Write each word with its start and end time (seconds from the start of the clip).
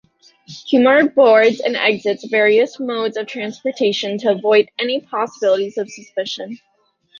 Kumar 0.67 1.05
boards 1.09 1.59
and 1.59 1.75
exits 1.75 2.25
various 2.27 2.79
modes 2.79 3.17
of 3.17 3.27
transportation 3.27 4.17
to 4.17 4.31
avoid 4.31 4.71
any 4.79 4.99
possibilities 5.01 5.77
of 5.77 5.91
suspicion. 5.91 6.57